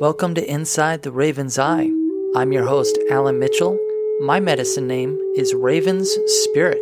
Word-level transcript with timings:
Welcome 0.00 0.34
to 0.36 0.50
Inside 0.50 1.02
the 1.02 1.12
Raven's 1.12 1.58
Eye. 1.58 1.90
I'm 2.34 2.52
your 2.52 2.66
host, 2.66 2.98
Alan 3.10 3.38
Mitchell. 3.38 3.78
My 4.20 4.40
medicine 4.40 4.86
name 4.86 5.18
is 5.36 5.52
Raven's 5.52 6.10
Spirit. 6.44 6.80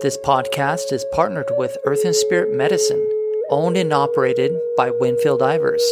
This 0.00 0.16
podcast 0.24 0.92
is 0.92 1.04
partnered 1.12 1.50
with 1.58 1.76
Earth 1.84 2.04
and 2.04 2.14
Spirit 2.14 2.56
Medicine, 2.56 3.04
owned 3.50 3.76
and 3.76 3.92
operated 3.92 4.52
by 4.76 4.92
Winfield 4.92 5.40
Ivers. 5.40 5.82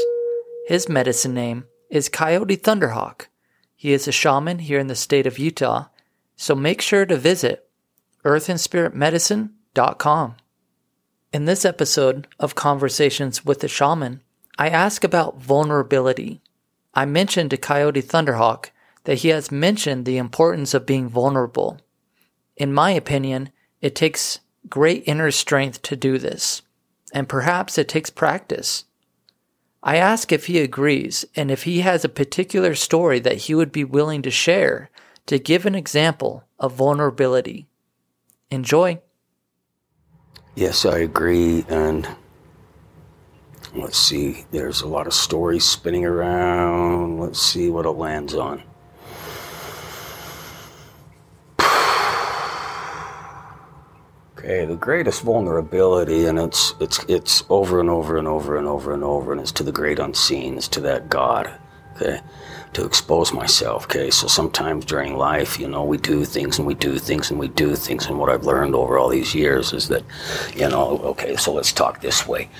His 0.68 0.88
medicine 0.88 1.34
name 1.34 1.64
is 1.90 2.08
Coyote 2.08 2.56
Thunderhawk. 2.56 3.26
He 3.74 3.92
is 3.92 4.06
a 4.06 4.12
shaman 4.12 4.60
here 4.60 4.78
in 4.78 4.86
the 4.86 4.94
state 4.94 5.26
of 5.26 5.40
Utah, 5.40 5.86
so 6.36 6.54
make 6.54 6.80
sure 6.80 7.04
to 7.04 7.16
visit 7.16 7.68
earthandspiritmedicine.com. 8.24 10.36
In 11.32 11.46
this 11.46 11.64
episode 11.64 12.28
of 12.38 12.54
Conversations 12.54 13.44
with 13.44 13.58
the 13.58 13.66
Shaman, 13.66 14.20
I 14.58 14.68
ask 14.68 15.04
about 15.04 15.40
vulnerability. 15.40 16.40
I 16.94 17.04
mentioned 17.06 17.50
to 17.50 17.56
Coyote 17.56 18.02
Thunderhawk 18.02 18.70
that 19.04 19.18
he 19.18 19.28
has 19.28 19.50
mentioned 19.50 20.04
the 20.04 20.16
importance 20.16 20.74
of 20.74 20.86
being 20.86 21.08
vulnerable. 21.08 21.80
In 22.56 22.72
my 22.72 22.90
opinion, 22.90 23.50
it 23.80 23.94
takes 23.94 24.40
great 24.68 25.02
inner 25.06 25.30
strength 25.30 25.82
to 25.82 25.96
do 25.96 26.18
this, 26.18 26.62
and 27.12 27.28
perhaps 27.28 27.76
it 27.78 27.88
takes 27.88 28.10
practice. 28.10 28.84
I 29.82 29.96
ask 29.96 30.32
if 30.32 30.46
he 30.46 30.60
agrees 30.60 31.26
and 31.36 31.50
if 31.50 31.64
he 31.64 31.80
has 31.80 32.04
a 32.04 32.08
particular 32.08 32.74
story 32.74 33.18
that 33.20 33.36
he 33.36 33.54
would 33.54 33.70
be 33.70 33.84
willing 33.84 34.22
to 34.22 34.30
share 34.30 34.90
to 35.26 35.38
give 35.38 35.66
an 35.66 35.74
example 35.74 36.44
of 36.58 36.72
vulnerability. 36.72 37.66
Enjoy. 38.50 39.00
Yes, 40.54 40.86
I 40.86 40.98
agree. 40.98 41.66
And 41.68 42.08
let's 43.74 43.98
see, 43.98 44.44
there's 44.50 44.82
a 44.82 44.86
lot 44.86 45.06
of 45.06 45.14
stories 45.14 45.64
spinning 45.64 46.04
around. 46.04 47.18
Let's 47.18 47.40
see 47.40 47.70
what 47.70 47.86
it 47.86 47.90
lands 47.90 48.34
on. 48.34 48.62
Okay, 54.36 54.66
the 54.66 54.76
greatest 54.76 55.22
vulnerability, 55.22 56.26
and 56.26 56.38
it's 56.38 56.74
it's 56.78 57.02
it's 57.08 57.44
over 57.48 57.80
and 57.80 57.88
over 57.88 58.18
and 58.18 58.28
over 58.28 58.58
and 58.58 58.66
over 58.66 58.92
and 58.92 59.02
over, 59.02 59.32
and 59.32 59.40
it's 59.40 59.52
to 59.52 59.62
the 59.62 59.72
great 59.72 59.98
unseen, 59.98 60.58
it's 60.58 60.68
to 60.68 60.80
that 60.82 61.08
God. 61.08 61.50
Okay, 61.96 62.20
to 62.74 62.84
expose 62.84 63.32
myself. 63.32 63.84
Okay, 63.84 64.10
so 64.10 64.26
sometimes 64.26 64.84
during 64.84 65.16
life, 65.16 65.58
you 65.58 65.68
know, 65.68 65.84
we 65.84 65.96
do 65.96 66.24
things 66.24 66.58
and 66.58 66.66
we 66.66 66.74
do 66.74 66.98
things 66.98 67.30
and 67.30 67.40
we 67.40 67.48
do 67.48 67.74
things. 67.74 68.06
And 68.06 68.18
what 68.18 68.28
I've 68.28 68.44
learned 68.44 68.74
over 68.74 68.98
all 68.98 69.08
these 69.08 69.34
years 69.34 69.72
is 69.72 69.88
that, 69.88 70.02
you 70.54 70.68
know, 70.68 70.98
okay, 71.04 71.36
so 71.36 71.52
let's 71.52 71.72
talk 71.72 72.00
this 72.00 72.26
way. 72.26 72.50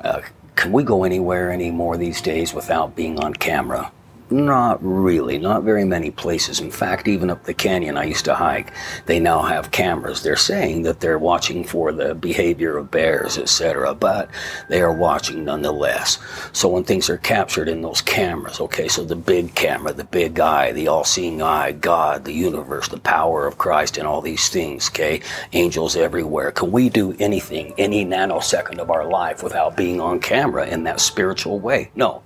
Uh, 0.00 0.20
can 0.56 0.72
we 0.72 0.82
go 0.82 1.04
anywhere 1.04 1.50
anymore 1.50 1.96
these 1.96 2.20
days 2.20 2.54
without 2.54 2.94
being 2.94 3.18
on 3.18 3.34
camera? 3.34 3.90
Not 4.32 4.82
really, 4.82 5.36
not 5.36 5.62
very 5.62 5.84
many 5.84 6.10
places. 6.10 6.58
In 6.58 6.70
fact, 6.70 7.06
even 7.06 7.28
up 7.28 7.44
the 7.44 7.52
canyon 7.52 7.98
I 7.98 8.04
used 8.04 8.24
to 8.24 8.34
hike, 8.34 8.72
they 9.04 9.20
now 9.20 9.42
have 9.42 9.72
cameras. 9.72 10.22
They're 10.22 10.36
saying 10.36 10.84
that 10.84 11.00
they're 11.00 11.18
watching 11.18 11.64
for 11.64 11.92
the 11.92 12.14
behavior 12.14 12.78
of 12.78 12.90
bears, 12.90 13.36
etc., 13.36 13.94
but 13.94 14.30
they 14.70 14.80
are 14.80 14.92
watching 14.92 15.44
nonetheless. 15.44 16.18
So 16.52 16.66
when 16.68 16.82
things 16.82 17.10
are 17.10 17.18
captured 17.18 17.68
in 17.68 17.82
those 17.82 18.00
cameras, 18.00 18.58
okay, 18.58 18.88
so 18.88 19.04
the 19.04 19.16
big 19.16 19.54
camera, 19.54 19.92
the 19.92 20.04
big 20.04 20.40
eye, 20.40 20.72
the 20.72 20.88
all-seeing 20.88 21.42
eye, 21.42 21.72
God, 21.72 22.24
the 22.24 22.32
universe, 22.32 22.88
the 22.88 23.00
power 23.00 23.46
of 23.46 23.58
Christ, 23.58 23.98
and 23.98 24.08
all 24.08 24.22
these 24.22 24.48
things, 24.48 24.88
okay, 24.88 25.20
angels 25.52 25.94
everywhere. 25.94 26.52
Can 26.52 26.72
we 26.72 26.88
do 26.88 27.14
anything, 27.18 27.74
any 27.76 28.06
nanosecond 28.06 28.78
of 28.78 28.90
our 28.90 29.06
life 29.06 29.42
without 29.42 29.76
being 29.76 30.00
on 30.00 30.20
camera 30.20 30.66
in 30.66 30.84
that 30.84 31.00
spiritual 31.00 31.60
way? 31.60 31.90
No. 31.94 32.22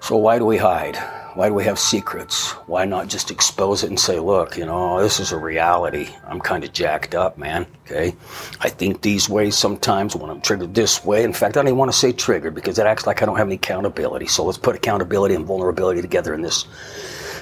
So 0.00 0.16
why 0.16 0.38
do 0.38 0.44
we 0.44 0.56
hide? 0.56 0.96
Why 1.34 1.48
do 1.48 1.54
we 1.54 1.64
have 1.64 1.78
secrets? 1.78 2.50
Why 2.66 2.84
not 2.84 3.08
just 3.08 3.30
expose 3.30 3.84
it 3.84 3.90
and 3.90 4.00
say, 4.00 4.18
look, 4.18 4.56
you 4.56 4.66
know, 4.66 5.00
this 5.00 5.20
is 5.20 5.30
a 5.30 5.36
reality. 5.36 6.08
I'm 6.26 6.40
kind 6.40 6.64
of 6.64 6.72
jacked 6.72 7.14
up, 7.14 7.38
man. 7.38 7.66
Okay. 7.84 8.16
I 8.60 8.68
think 8.68 9.02
these 9.02 9.28
ways 9.28 9.56
sometimes 9.56 10.16
when 10.16 10.30
I'm 10.30 10.40
triggered 10.40 10.74
this 10.74 11.04
way. 11.04 11.22
In 11.22 11.32
fact, 11.32 11.56
I 11.56 11.60
don't 11.60 11.68
even 11.68 11.78
want 11.78 11.92
to 11.92 11.96
say 11.96 12.12
triggered 12.12 12.54
because 12.54 12.78
it 12.78 12.86
acts 12.86 13.06
like 13.06 13.22
I 13.22 13.26
don't 13.26 13.36
have 13.36 13.46
any 13.46 13.56
accountability. 13.56 14.26
So 14.26 14.44
let's 14.44 14.58
put 14.58 14.74
accountability 14.74 15.34
and 15.34 15.46
vulnerability 15.46 16.00
together 16.00 16.34
in 16.34 16.42
this 16.42 16.66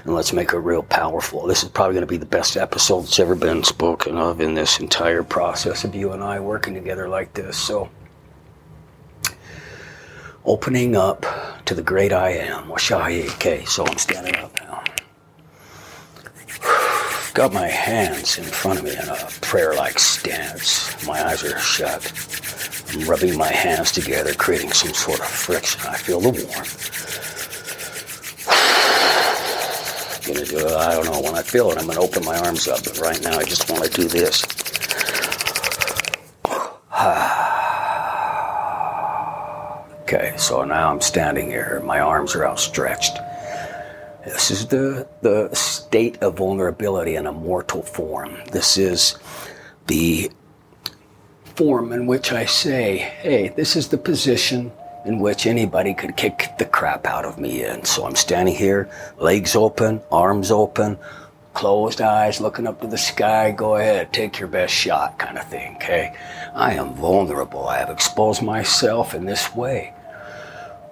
and 0.07 0.15
let's 0.15 0.33
make 0.33 0.53
it 0.53 0.59
real 0.59 0.83
powerful. 0.85 1.47
This 1.47 1.63
is 1.63 1.69
probably 1.69 1.95
going 1.95 2.07
to 2.07 2.07
be 2.07 2.17
the 2.17 2.27
best 2.27 2.57
episode 2.57 3.03
that's 3.03 3.19
ever 3.19 3.35
been 3.35 3.65
spoken 3.65 4.17
of 4.17 4.41
in 4.41 4.55
this 4.55 4.79
entire 4.79 5.23
process 5.23 5.85
of 5.85 5.95
you 5.95 6.13
and 6.13 6.23
I 6.23 6.39
working 6.39 6.75
together 6.75 7.09
like 7.09 7.35
this. 7.35 7.57
So, 7.57 7.89
opening 10.47 10.97
up 10.97 11.27
to 11.67 11.75
the 11.75 11.83
great 11.83 12.13
I 12.13 12.31
am, 12.31 12.69
Washahi. 12.69 13.67
So 13.67 13.85
I'm 13.85 13.99
standing 13.99 14.37
up 14.37 14.55
now. 14.61 14.83
Got 17.35 17.53
my 17.53 17.67
hands 17.67 18.39
in 18.39 18.45
front 18.45 18.79
of 18.79 18.85
me 18.85 18.93
in 18.93 19.09
a 19.09 19.29
prayer 19.43 19.75
like 19.75 19.99
stance. 19.99 21.07
My 21.07 21.23
eyes 21.23 21.45
are 21.45 21.59
shut. 21.59 22.11
I'm 22.95 23.05
rubbing 23.07 23.37
my 23.37 23.49
hands 23.49 23.93
together, 23.93 24.33
creating 24.35 24.73
some 24.73 24.95
sort 24.95 25.21
of 25.21 25.27
friction. 25.27 25.81
I 25.87 25.97
feel 25.97 26.21
the 26.21 26.31
warmth. 26.31 26.93
I 30.79 30.95
don't 30.95 31.05
know. 31.05 31.21
When 31.21 31.35
I 31.35 31.43
feel 31.43 31.71
it, 31.71 31.79
I'm 31.79 31.89
to 31.89 31.99
open 31.99 32.25
my 32.25 32.39
arms 32.39 32.69
up. 32.69 32.85
But 32.85 32.99
right 33.01 33.21
now, 33.23 33.39
I 33.39 33.45
just 33.45 33.71
want 33.71 33.85
to 33.85 33.91
do 33.91 34.09
this. 34.09 34.45
Ah. 36.99 37.46
Okay, 40.09 40.35
so 40.37 40.63
now 40.63 40.93
I'm 40.93 41.01
standing 41.01 41.49
here. 41.49 41.83
My 41.85 41.99
arms 41.99 42.37
are 42.37 42.47
outstretched. 42.47 43.19
This 44.25 44.53
is 44.53 44.69
the, 44.69 45.09
the 45.23 45.53
state 45.53 46.23
of 46.23 46.37
vulnerability 46.37 47.17
in 47.17 47.27
a 47.27 47.33
mortal 47.33 47.83
form. 47.83 48.37
This 48.53 48.79
is 48.79 49.19
the 49.89 50.31
form 51.57 51.93
in 51.93 52.07
which 52.07 52.31
I 52.31 52.45
say, 52.45 52.99
hey, 52.99 53.49
this 53.49 53.75
is 53.75 53.89
the 53.89 53.99
position 53.99 54.71
in 55.07 55.19
which 55.19 55.45
anybody 55.45 55.93
could 55.93 56.17
kick 56.17 56.51
the 56.57 56.67
crap 56.67 57.05
out 57.05 57.25
of 57.25 57.41
me 57.41 57.65
in. 57.65 57.85
So 57.85 58.07
I'm 58.07 58.15
standing 58.15 58.55
here, 58.55 58.89
legs 59.19 59.57
open, 59.57 60.03
arms 60.13 60.53
open, 60.53 60.99
closed 61.53 62.01
eyes, 62.01 62.41
looking 62.41 62.69
up 62.69 62.81
to 62.83 62.87
the 62.87 62.97
sky. 62.97 63.51
Go 63.51 63.75
ahead, 63.75 64.13
take 64.13 64.39
your 64.39 64.49
best 64.49 64.73
shot, 64.73 65.19
kind 65.19 65.37
of 65.37 65.49
thing, 65.49 65.75
okay? 65.77 66.15
I 66.55 66.75
am 66.75 66.95
vulnerable. 66.95 67.67
I 67.67 67.79
have 67.79 67.91
exposed 67.91 68.41
myself 68.41 69.13
in 69.13 69.25
this 69.25 69.53
way. 69.53 69.95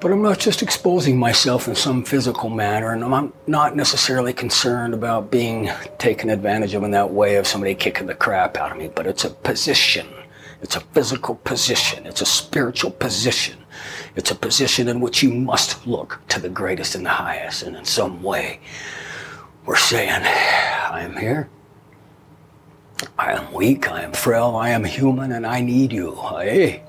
But 0.05 0.13
I'm 0.13 0.21
not 0.21 0.39
just 0.39 0.61
exposing 0.61 1.19
myself 1.19 1.67
in 1.67 1.75
some 1.75 2.05
physical 2.05 2.51
manner, 2.51 2.93
and 2.93 3.03
I'm 3.03 3.33
not 3.47 3.75
necessarily 3.75 4.35
concerned 4.35 4.93
about 4.93 5.31
being 5.31 5.71
taken 5.97 6.29
advantage 6.29 6.75
of 6.75 6.83
in 6.83 6.91
that 6.91 7.11
way 7.11 7.37
of 7.37 7.47
somebody 7.47 7.75
kicking 7.75 8.07
the 8.07 8.15
crap 8.15 8.59
out 8.59 8.73
of 8.73 8.77
me, 8.77 8.89
but 8.95 9.07
it's 9.07 9.25
a 9.25 9.31
position. 9.31 10.07
It's 10.61 10.77
a 10.77 10.81
physical 10.81 11.37
position. 11.37 12.05
It's 12.05 12.21
a 12.21 12.27
spiritual 12.27 12.91
position. 12.91 13.57
It's 14.15 14.31
a 14.31 14.35
position 14.35 14.89
in 14.89 15.01
which 15.01 15.23
you 15.23 15.33
must 15.33 15.87
look 15.87 16.21
to 16.29 16.39
the 16.39 16.51
greatest 16.51 16.95
and 16.95 17.07
the 17.07 17.09
highest. 17.09 17.63
And 17.63 17.75
in 17.75 17.87
some 17.87 18.23
way, 18.23 18.61
we're 19.65 19.75
saying, 19.75 20.11
I 20.11 21.01
am 21.01 21.17
here. 21.17 21.49
I 23.19 23.33
am 23.33 23.55
weak. 23.55 23.91
I 23.91 24.03
am 24.03 24.13
frail. 24.13 24.55
I 24.55 24.69
am 24.69 24.85
human, 24.85 25.33
and 25.33 25.47
I 25.47 25.63
need 25.63 25.95
you. 25.95 26.15
Hey. 26.15 26.83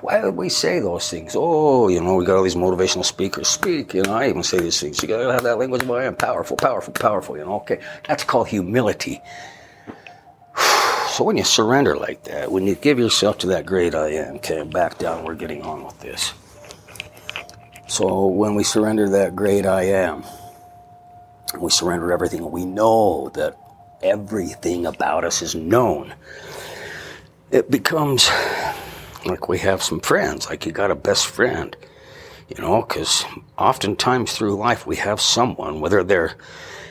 Why 0.00 0.22
would 0.22 0.36
we 0.36 0.48
say 0.48 0.78
those 0.78 1.10
things? 1.10 1.34
Oh, 1.36 1.88
you 1.88 2.00
know, 2.00 2.14
we 2.14 2.24
got 2.24 2.36
all 2.36 2.42
these 2.44 2.54
motivational 2.54 3.04
speakers 3.04 3.48
speak. 3.48 3.94
You 3.94 4.02
know, 4.02 4.14
I 4.14 4.28
even 4.28 4.44
say 4.44 4.60
these 4.60 4.80
things. 4.80 5.02
You 5.02 5.08
gotta 5.08 5.32
have 5.32 5.42
that 5.42 5.58
language 5.58 5.82
of 5.82 5.90
I 5.90 6.04
am 6.04 6.14
powerful, 6.14 6.56
powerful, 6.56 6.92
powerful. 6.92 7.36
You 7.36 7.44
know, 7.44 7.56
okay, 7.56 7.80
that's 8.06 8.24
called 8.24 8.48
humility. 8.48 9.20
So 11.08 11.24
when 11.24 11.36
you 11.36 11.42
surrender 11.42 11.96
like 11.96 12.22
that, 12.24 12.52
when 12.52 12.64
you 12.64 12.76
give 12.76 12.96
yourself 12.96 13.38
to 13.38 13.48
that 13.48 13.66
great 13.66 13.92
I 13.92 14.10
am, 14.10 14.36
okay, 14.36 14.62
back 14.62 14.98
down, 14.98 15.24
we're 15.24 15.34
getting 15.34 15.62
on 15.62 15.84
with 15.84 15.98
this. 15.98 16.32
So 17.88 18.26
when 18.26 18.54
we 18.54 18.62
surrender 18.62 19.08
that 19.08 19.34
great 19.34 19.66
I 19.66 19.82
am, 19.84 20.22
we 21.58 21.70
surrender 21.70 22.12
everything. 22.12 22.48
We 22.52 22.64
know 22.64 23.30
that 23.30 23.56
everything 24.00 24.86
about 24.86 25.24
us 25.24 25.42
is 25.42 25.56
known. 25.56 26.14
It 27.50 27.68
becomes 27.68 28.30
like 29.24 29.48
we 29.48 29.58
have 29.58 29.82
some 29.82 30.00
friends, 30.00 30.48
like 30.48 30.66
you 30.66 30.72
got 30.72 30.90
a 30.90 30.94
best 30.94 31.26
friend, 31.26 31.76
you 32.48 32.62
know, 32.62 32.82
because 32.82 33.24
oftentimes 33.56 34.32
through 34.32 34.56
life 34.56 34.86
we 34.86 34.96
have 34.96 35.20
someone, 35.20 35.80
whether 35.80 36.02
they're 36.02 36.36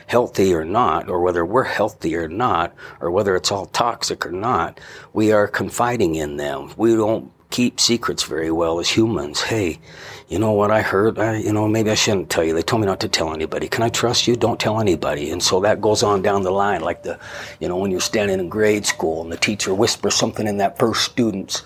healthy 0.06 0.54
or 0.54 0.64
not, 0.64 1.08
or 1.08 1.20
whether 1.20 1.44
we're 1.44 1.64
healthy 1.64 2.16
or 2.16 2.28
not, 2.28 2.74
or 3.00 3.10
whether 3.10 3.36
it's 3.36 3.52
all 3.52 3.66
toxic 3.66 4.24
or 4.24 4.32
not, 4.32 4.80
we 5.12 5.32
are 5.32 5.46
confiding 5.46 6.14
in 6.14 6.36
them. 6.36 6.72
We 6.76 6.94
don't 6.94 7.30
keep 7.58 7.80
secrets 7.80 8.22
very 8.22 8.52
well 8.52 8.78
as 8.78 8.88
humans. 8.88 9.40
Hey, 9.40 9.80
you 10.28 10.38
know 10.38 10.52
what 10.52 10.70
I 10.70 10.80
heard? 10.80 11.18
I, 11.18 11.38
you 11.38 11.52
know, 11.52 11.66
maybe 11.66 11.90
I 11.90 11.94
shouldn't 11.94 12.30
tell 12.30 12.44
you. 12.44 12.54
They 12.54 12.62
told 12.62 12.82
me 12.82 12.86
not 12.86 13.00
to 13.00 13.08
tell 13.08 13.32
anybody. 13.32 13.66
Can 13.66 13.82
I 13.82 13.88
trust 13.88 14.28
you? 14.28 14.36
Don't 14.36 14.60
tell 14.60 14.78
anybody. 14.78 15.30
And 15.30 15.42
so 15.42 15.58
that 15.60 15.80
goes 15.80 16.04
on 16.04 16.22
down 16.22 16.42
the 16.42 16.52
line, 16.52 16.82
like 16.82 17.02
the, 17.02 17.18
you 17.58 17.66
know, 17.66 17.78
when 17.78 17.90
you're 17.90 17.98
standing 17.98 18.38
in 18.38 18.48
grade 18.48 18.84
school 18.86 19.22
and 19.22 19.32
the 19.32 19.36
teacher 19.38 19.74
whispers 19.74 20.14
something 20.14 20.46
in 20.46 20.58
that 20.58 20.78
first 20.78 21.02
student's 21.04 21.62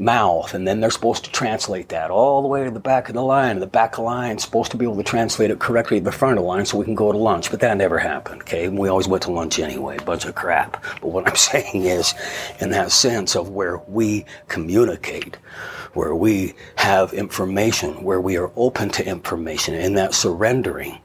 mouth, 0.00 0.54
and 0.54 0.66
then 0.66 0.80
they're 0.80 0.90
supposed 0.90 1.24
to 1.24 1.30
translate 1.32 1.90
that 1.90 2.10
all 2.10 2.40
the 2.40 2.48
way 2.48 2.64
to 2.64 2.70
the 2.70 2.80
back 2.80 3.08
of 3.08 3.14
the 3.14 3.22
line. 3.22 3.58
The 3.58 3.66
back 3.66 3.92
of 3.92 3.96
the 3.96 4.02
line 4.02 4.38
supposed 4.38 4.70
to 4.70 4.76
be 4.76 4.84
able 4.84 4.96
to 4.96 5.02
translate 5.02 5.50
it 5.50 5.58
correctly 5.58 5.98
to 5.98 6.04
the 6.04 6.12
front 6.12 6.38
of 6.38 6.44
the 6.44 6.48
line 6.48 6.64
so 6.64 6.78
we 6.78 6.84
can 6.84 6.94
go 6.94 7.12
to 7.12 7.18
lunch. 7.18 7.50
But 7.50 7.60
that 7.60 7.76
never 7.76 7.98
happened. 7.98 8.42
Okay, 8.42 8.68
we 8.68 8.88
always 8.88 9.08
went 9.08 9.24
to 9.24 9.32
lunch 9.32 9.58
anyway. 9.58 9.98
Bunch 10.04 10.24
of 10.24 10.34
crap. 10.34 10.82
But 11.00 11.08
what 11.08 11.28
I'm 11.28 11.36
saying 11.50 11.84
is, 11.84 12.14
in 12.60 12.70
that 12.70 12.90
sense 12.90 13.36
of 13.36 13.50
where 13.50 13.78
we 13.86 14.24
communicate 14.48 15.27
where 15.94 16.14
we 16.14 16.54
have 16.76 17.12
information, 17.12 18.02
where 18.02 18.20
we 18.20 18.36
are 18.36 18.50
open 18.56 18.90
to 18.90 19.06
information, 19.06 19.74
in 19.74 19.94
that 19.94 20.14
surrendering, 20.14 20.98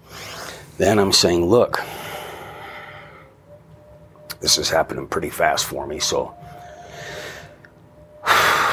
then 0.78 1.00
I'm 1.00 1.12
saying, 1.12 1.46
look, 1.46 1.80
this 4.40 4.58
is 4.58 4.70
happening 4.70 5.08
pretty 5.08 5.30
fast 5.30 5.66
for 5.66 5.88
me, 5.88 6.00
so 6.00 6.36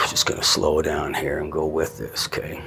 just 0.08 0.26
going 0.26 0.40
to 0.40 0.46
slow 0.46 0.82
down 0.82 1.14
here 1.14 1.38
and 1.38 1.52
go 1.52 1.66
with 1.66 1.98
this, 1.98 2.26
okay? 2.26 2.62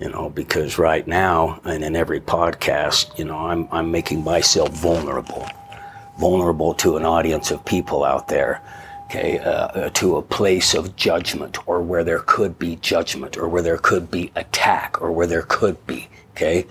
You 0.00 0.10
know, 0.10 0.28
because 0.30 0.78
right 0.78 1.06
now, 1.06 1.60
and 1.64 1.84
in 1.84 1.96
every 1.96 2.20
podcast, 2.20 3.18
you 3.18 3.24
know, 3.24 3.38
I'm, 3.38 3.68
I'm 3.70 3.90
making 3.90 4.24
myself 4.24 4.70
vulnerable, 4.70 5.48
vulnerable 6.18 6.74
to 6.74 6.96
an 6.96 7.04
audience 7.04 7.50
of 7.50 7.64
people 7.64 8.04
out 8.04 8.28
there 8.28 8.60
okay, 9.06 9.38
uh, 9.38 9.66
uh, 9.66 9.90
to 9.90 10.16
a 10.16 10.22
place 10.22 10.74
of 10.74 10.96
judgment 10.96 11.58
or 11.66 11.80
where 11.82 12.04
there 12.04 12.20
could 12.20 12.58
be 12.58 12.76
judgment 12.76 13.36
or 13.36 13.48
where 13.48 13.62
there 13.62 13.78
could 13.78 14.10
be 14.10 14.32
attack 14.34 15.00
or 15.00 15.12
where 15.12 15.26
there 15.26 15.42
could 15.42 15.86
be, 15.86 16.08
okay? 16.32 16.66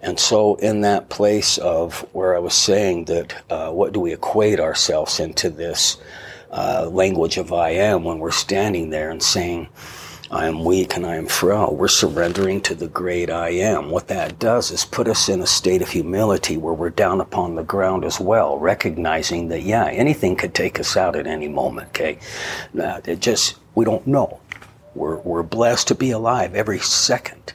And 0.00 0.18
so 0.18 0.54
in 0.56 0.80
that 0.82 1.08
place 1.08 1.58
of 1.58 2.00
where 2.12 2.34
I 2.34 2.38
was 2.38 2.54
saying 2.54 3.06
that 3.06 3.34
uh, 3.50 3.70
what 3.70 3.92
do 3.92 4.00
we 4.00 4.12
equate 4.12 4.60
ourselves 4.60 5.20
into 5.20 5.50
this 5.50 5.98
uh, 6.50 6.88
language 6.90 7.36
of 7.36 7.52
I 7.52 7.70
am 7.70 8.04
when 8.04 8.18
we're 8.18 8.30
standing 8.30 8.90
there 8.90 9.10
and 9.10 9.22
saying, 9.22 9.68
I 10.32 10.46
am 10.46 10.64
weak 10.64 10.96
and 10.96 11.04
I 11.04 11.16
am 11.16 11.26
frail. 11.26 11.76
We're 11.76 11.88
surrendering 11.88 12.62
to 12.62 12.74
the 12.74 12.88
great 12.88 13.28
I 13.28 13.50
am. 13.50 13.90
What 13.90 14.08
that 14.08 14.38
does 14.38 14.70
is 14.70 14.82
put 14.82 15.06
us 15.06 15.28
in 15.28 15.42
a 15.42 15.46
state 15.46 15.82
of 15.82 15.90
humility 15.90 16.56
where 16.56 16.72
we're 16.72 16.88
down 16.88 17.20
upon 17.20 17.54
the 17.54 17.62
ground 17.62 18.02
as 18.02 18.18
well, 18.18 18.58
recognizing 18.58 19.48
that, 19.48 19.60
yeah, 19.60 19.88
anything 19.88 20.36
could 20.36 20.54
take 20.54 20.80
us 20.80 20.96
out 20.96 21.16
at 21.16 21.26
any 21.26 21.48
moment, 21.48 21.88
okay? 21.88 22.18
Uh, 22.80 23.02
it 23.04 23.20
just, 23.20 23.56
we 23.74 23.84
don't 23.84 24.06
know. 24.06 24.40
We're, 24.94 25.18
we're 25.18 25.42
blessed 25.42 25.88
to 25.88 25.94
be 25.94 26.12
alive 26.12 26.54
every 26.54 26.78
second. 26.78 27.52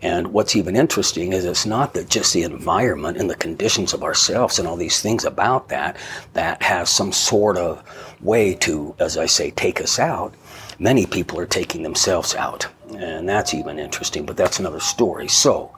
And 0.00 0.32
what's 0.32 0.56
even 0.56 0.76
interesting 0.76 1.34
is 1.34 1.44
it's 1.44 1.66
not 1.66 1.92
that 1.92 2.08
just 2.08 2.32
the 2.32 2.42
environment 2.42 3.18
and 3.18 3.28
the 3.28 3.36
conditions 3.36 3.92
of 3.92 4.02
ourselves 4.02 4.58
and 4.58 4.66
all 4.66 4.76
these 4.76 5.02
things 5.02 5.26
about 5.26 5.68
that 5.68 5.98
that 6.32 6.62
has 6.62 6.88
some 6.88 7.12
sort 7.12 7.58
of 7.58 7.82
way 8.22 8.54
to, 8.54 8.94
as 8.98 9.18
I 9.18 9.26
say, 9.26 9.50
take 9.50 9.78
us 9.78 9.98
out 9.98 10.34
many 10.78 11.06
people 11.06 11.38
are 11.38 11.46
taking 11.46 11.82
themselves 11.82 12.34
out. 12.34 12.66
And 12.96 13.28
that's 13.28 13.54
even 13.54 13.78
interesting, 13.78 14.26
but 14.26 14.36
that's 14.36 14.58
another 14.58 14.80
story. 14.80 15.28
So, 15.28 15.74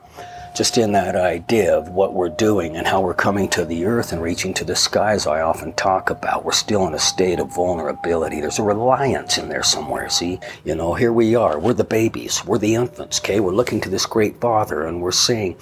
just 0.55 0.77
in 0.77 0.93
that 0.93 1.17
idea 1.17 1.77
of 1.77 1.89
what 1.89 2.13
we're 2.13 2.29
doing 2.29 2.77
and 2.77 2.87
how 2.87 3.01
we're 3.01 3.13
coming 3.13 3.49
to 3.49 3.65
the 3.65 3.85
earth 3.85 4.13
and 4.13 4.21
reaching 4.21 4.53
to 4.53 4.63
the 4.63 4.75
skies, 4.75 5.27
I 5.27 5.41
often 5.41 5.73
talk 5.73 6.09
about, 6.09 6.45
we're 6.45 6.53
still 6.53 6.87
in 6.87 6.93
a 6.93 6.99
state 6.99 7.41
of 7.41 7.53
vulnerability. 7.53 8.39
There's 8.39 8.59
a 8.59 8.63
reliance 8.63 9.37
in 9.37 9.49
there 9.49 9.63
somewhere, 9.63 10.09
see? 10.09 10.39
You 10.63 10.75
know, 10.75 10.93
here 10.93 11.11
we 11.11 11.35
are. 11.35 11.59
We're 11.59 11.73
the 11.73 11.83
babies. 11.83 12.45
We're 12.45 12.57
the 12.57 12.75
infants, 12.75 13.19
okay? 13.19 13.41
We're 13.41 13.51
looking 13.51 13.81
to 13.81 13.89
this 13.89 14.05
great 14.05 14.39
Father 14.39 14.85
and 14.85 15.01
we're 15.01 15.11
saying, 15.11 15.57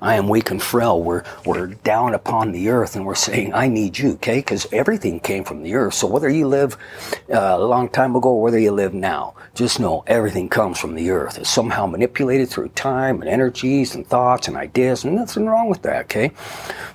I 0.00 0.14
am 0.16 0.28
weak 0.28 0.50
and 0.50 0.62
frail. 0.62 1.02
We're, 1.02 1.24
we're 1.44 1.66
down 1.66 2.14
upon 2.14 2.52
the 2.52 2.68
earth 2.68 2.96
and 2.96 3.04
we're 3.06 3.14
saying, 3.14 3.54
I 3.54 3.68
need 3.68 3.98
you, 3.98 4.12
okay? 4.12 4.38
Because 4.38 4.66
everything 4.72 5.20
came 5.20 5.44
from 5.44 5.62
the 5.62 5.74
earth. 5.74 5.94
So 5.94 6.06
whether 6.06 6.28
you 6.28 6.46
live 6.46 6.76
uh, 7.32 7.56
a 7.58 7.58
long 7.58 7.88
time 7.88 8.14
ago 8.16 8.30
or 8.30 8.42
whether 8.42 8.58
you 8.58 8.72
live 8.72 8.94
now, 8.94 9.34
just 9.54 9.80
know 9.80 10.04
everything 10.06 10.48
comes 10.48 10.78
from 10.78 10.94
the 10.94 11.10
earth. 11.10 11.38
It's 11.38 11.50
somehow 11.50 11.86
manipulated 11.86 12.48
through 12.48 12.68
time 12.70 13.20
and 13.20 13.28
energies 13.28 13.94
and 13.94 14.06
thoughts 14.06 14.48
and 14.48 14.56
ideas, 14.56 15.04
and 15.04 15.16
nothing 15.16 15.46
wrong 15.46 15.68
with 15.68 15.82
that, 15.82 16.04
okay? 16.04 16.30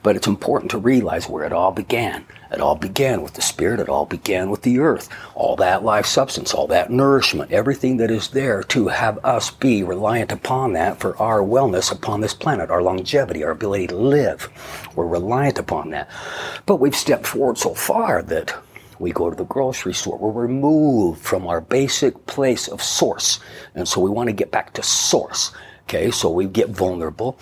But 0.02 0.16
it's 0.16 0.28
important 0.28 0.72
to 0.72 0.78
realize 0.78 1.28
where 1.28 1.46
it 1.46 1.52
all 1.54 1.72
began. 1.72 2.26
It 2.54 2.62
all 2.62 2.76
began 2.76 3.22
with 3.22 3.34
the 3.34 3.42
Spirit. 3.42 3.80
It 3.80 3.90
all 3.90 4.06
began 4.06 4.50
with 4.50 4.62
the 4.62 4.80
earth. 4.80 5.10
All 5.34 5.56
that 5.56 5.84
life 5.84 6.06
substance, 6.06 6.54
all 6.54 6.68
that 6.68 6.92
nourishment, 6.92 7.52
everything 7.52 7.98
that 7.98 8.12
is 8.12 8.30
there 8.30 8.62
to 8.64 8.88
have 8.90 9.18
us 9.26 9.50
be 9.50 9.84
reliant 9.84 10.32
upon 10.32 10.74
that 10.74 11.00
for 11.00 11.18
our 11.18 11.40
wellness 11.40 11.92
upon 11.92 12.22
this 12.22 12.34
planet, 12.34 12.70
our 12.70 12.84
longevity, 12.84 13.44
our 13.44 13.52
ability 13.52 13.88
to 13.88 13.96
live. 13.96 14.50
We're 14.96 15.08
reliant 15.08 15.58
upon 15.58 15.90
that. 15.90 16.10
But 16.66 16.78
we've 16.78 16.96
stepped 16.96 17.26
forward 17.26 17.58
so 17.58 17.74
far 17.74 18.22
that 18.24 18.56
we 19.00 19.12
go 19.12 19.30
to 19.30 19.36
the 19.36 19.46
grocery 19.46 19.94
store. 19.94 20.18
We're 20.18 20.44
removed 20.44 21.22
from 21.22 21.48
our 21.48 21.60
basic 21.60 22.26
place 22.28 22.68
of 22.68 22.82
source. 22.82 23.40
And 23.74 23.88
so 23.88 24.00
we 24.00 24.10
want 24.12 24.30
to 24.30 24.34
get 24.34 24.52
back 24.52 24.74
to 24.74 24.84
source. 24.84 25.52
Okay, 25.84 26.12
so 26.12 26.30
we 26.30 26.46
get 26.46 26.70
vulnerable 26.70 27.38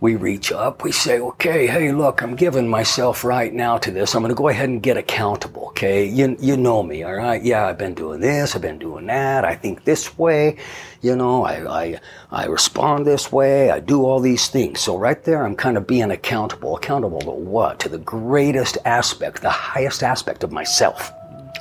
we 0.00 0.16
reach 0.16 0.50
up, 0.50 0.82
we 0.82 0.92
say, 0.92 1.20
okay, 1.20 1.66
hey, 1.66 1.92
look, 1.92 2.22
I'm 2.22 2.34
giving 2.34 2.66
myself 2.66 3.22
right 3.22 3.52
now 3.52 3.76
to 3.78 3.90
this. 3.90 4.14
I'm 4.14 4.22
going 4.22 4.30
to 4.30 4.34
go 4.34 4.48
ahead 4.48 4.70
and 4.70 4.82
get 4.82 4.96
accountable. 4.96 5.66
Okay. 5.68 6.08
You, 6.08 6.36
you 6.40 6.56
know 6.56 6.82
me. 6.82 7.02
All 7.02 7.14
right. 7.14 7.42
Yeah. 7.42 7.66
I've 7.66 7.76
been 7.76 7.92
doing 7.92 8.20
this. 8.20 8.54
I've 8.54 8.62
been 8.62 8.78
doing 8.78 9.06
that. 9.06 9.44
I 9.44 9.54
think 9.54 9.84
this 9.84 10.16
way. 10.16 10.56
You 11.02 11.16
know, 11.16 11.44
I, 11.44 11.82
I, 11.82 12.00
I 12.30 12.46
respond 12.46 13.06
this 13.06 13.30
way. 13.30 13.70
I 13.70 13.80
do 13.80 14.04
all 14.04 14.20
these 14.20 14.48
things. 14.48 14.80
So 14.80 14.96
right 14.96 15.22
there, 15.22 15.44
I'm 15.44 15.56
kind 15.56 15.76
of 15.76 15.86
being 15.86 16.10
accountable. 16.10 16.76
Accountable 16.76 17.20
to 17.20 17.30
what? 17.30 17.78
To 17.80 17.88
the 17.90 17.98
greatest 17.98 18.78
aspect, 18.86 19.42
the 19.42 19.50
highest 19.50 20.02
aspect 20.02 20.44
of 20.44 20.52
myself. 20.52 21.12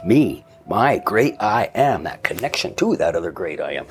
Me 0.05 0.45
my 0.69 0.99
great 0.99 1.35
I 1.39 1.71
am, 1.73 2.03
that 2.03 2.21
connection 2.21 2.75
to 2.75 2.95
that 2.97 3.15
other 3.15 3.31
great 3.31 3.59
I 3.59 3.73
am. 3.73 3.87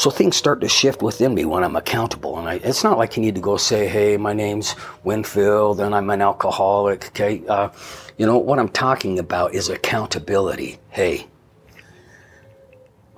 So 0.00 0.08
things 0.08 0.34
start 0.34 0.62
to 0.62 0.68
shift 0.70 1.02
within 1.02 1.34
me 1.34 1.44
when 1.44 1.62
I'm 1.62 1.76
accountable. 1.76 2.38
And 2.38 2.48
I, 2.48 2.54
it's 2.54 2.82
not 2.82 2.96
like 2.96 3.18
you 3.18 3.22
need 3.22 3.34
to 3.34 3.40
go 3.42 3.58
say, 3.58 3.86
hey, 3.86 4.16
my 4.16 4.32
name's 4.32 4.74
Winfield 5.04 5.78
and 5.78 5.94
I'm 5.94 6.08
an 6.08 6.22
alcoholic. 6.22 7.08
Okay. 7.08 7.42
Uh, 7.46 7.68
you 8.16 8.24
know, 8.24 8.38
what 8.38 8.58
I'm 8.58 8.70
talking 8.70 9.18
about 9.18 9.52
is 9.52 9.68
accountability. 9.68 10.78
Hey, 10.88 11.26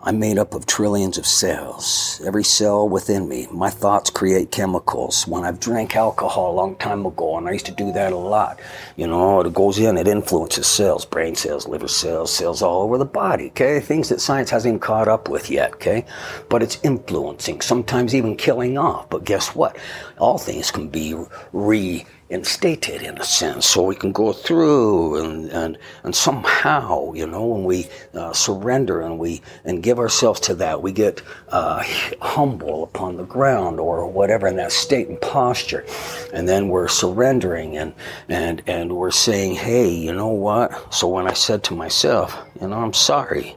I'm 0.04 0.18
made 0.18 0.36
up 0.36 0.52
of 0.52 0.66
trillions 0.66 1.16
of 1.16 1.24
cells. 1.24 2.20
Every 2.26 2.42
cell 2.42 2.88
within 2.88 3.28
me, 3.28 3.46
my 3.52 3.70
thoughts 3.70 4.10
create 4.10 4.50
chemicals. 4.50 5.28
When 5.28 5.44
I've 5.44 5.60
drank 5.60 5.94
alcohol 5.94 6.50
a 6.50 6.56
long 6.56 6.74
time 6.74 7.06
ago, 7.06 7.38
and 7.38 7.48
I 7.48 7.52
used 7.52 7.66
to 7.66 7.72
do 7.72 7.92
that 7.92 8.12
a 8.12 8.16
lot, 8.16 8.58
you 8.96 9.06
know, 9.06 9.40
it 9.40 9.54
goes 9.54 9.78
in, 9.78 9.96
it 9.96 10.08
influences 10.08 10.66
cells, 10.66 11.04
brain 11.04 11.36
cells, 11.36 11.68
liver 11.68 11.86
cells, 11.86 12.34
cells 12.34 12.62
all 12.62 12.82
over 12.82 12.98
the 12.98 13.04
body, 13.04 13.46
okay? 13.50 13.78
Things 13.78 14.08
that 14.08 14.20
science 14.20 14.50
hasn't 14.50 14.72
even 14.72 14.80
caught 14.80 15.06
up 15.06 15.28
with 15.28 15.48
yet, 15.48 15.74
okay? 15.74 16.04
But 16.48 16.64
it's 16.64 16.80
influencing, 16.82 17.60
sometimes 17.60 18.12
even 18.12 18.36
killing 18.36 18.78
off. 18.78 19.08
But 19.08 19.22
guess 19.22 19.54
what? 19.54 19.76
All 20.18 20.36
things 20.36 20.72
can 20.72 20.88
be 20.88 21.14
re 21.52 22.04
instated 22.32 23.02
in 23.02 23.18
a 23.18 23.24
sense 23.24 23.66
so 23.66 23.82
we 23.82 23.94
can 23.94 24.10
go 24.10 24.32
through 24.32 25.22
and, 25.22 25.50
and, 25.50 25.78
and 26.02 26.14
somehow, 26.14 27.12
you 27.12 27.26
know, 27.26 27.44
when 27.44 27.64
we 27.64 27.86
uh, 28.14 28.32
surrender 28.32 29.02
and 29.02 29.18
we 29.18 29.42
and 29.64 29.82
give 29.82 29.98
ourselves 29.98 30.40
to 30.40 30.54
that, 30.54 30.80
we 30.82 30.92
get 30.92 31.22
uh, 31.50 31.82
humble 32.22 32.84
upon 32.84 33.18
the 33.18 33.24
ground 33.24 33.78
or 33.78 34.06
whatever 34.06 34.48
in 34.48 34.56
that 34.56 34.72
state 34.72 35.08
and 35.08 35.20
posture. 35.20 35.84
And 36.32 36.48
then 36.48 36.68
we're 36.68 36.88
surrendering 36.88 37.76
and, 37.76 37.94
and, 38.28 38.62
and 38.66 38.96
we're 38.96 39.10
saying, 39.10 39.56
hey, 39.56 39.90
you 39.90 40.12
know 40.12 40.28
what? 40.28 40.92
So 40.92 41.08
when 41.08 41.28
I 41.28 41.34
said 41.34 41.62
to 41.64 41.74
myself, 41.74 42.36
you 42.60 42.66
know, 42.66 42.78
I'm 42.78 42.94
sorry. 42.94 43.56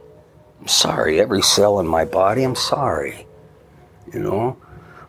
I'm 0.60 0.68
sorry. 0.68 1.18
Every 1.18 1.42
cell 1.42 1.80
in 1.80 1.86
my 1.86 2.04
body, 2.04 2.44
I'm 2.44 2.54
sorry. 2.54 3.26
You 4.12 4.20
know, 4.20 4.56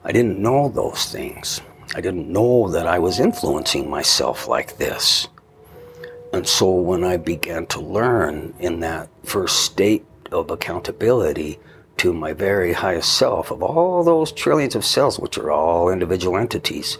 I 0.06 0.14
didn't 0.14 0.40
know 0.40 0.70
those 0.70 1.12
things. 1.12 1.62
I 1.96 2.02
didn't 2.02 2.32
know 2.32 2.70
that 2.70 2.88
I 2.88 3.00
was 3.00 3.20
influencing 3.20 3.90
myself 3.90 4.48
like 4.48 4.78
this. 4.78 5.28
And 6.34 6.48
so 6.48 6.70
when 6.70 7.04
I 7.04 7.18
began 7.18 7.66
to 7.68 7.80
learn 7.80 8.54
in 8.60 8.82
that 8.82 9.10
first 9.24 9.62
state 9.62 10.06
of 10.32 10.52
accountability 10.52 11.60
to 11.98 12.14
my 12.14 12.34
very 12.34 12.74
highest 12.74 13.18
self 13.18 13.50
of 13.50 13.64
all 13.64 14.04
those 14.04 14.32
trillions 14.32 14.76
of 14.76 14.86
cells, 14.86 15.18
which 15.18 15.38
are 15.38 15.52
all 15.52 15.90
individual 15.90 16.38
entities, 16.38 16.98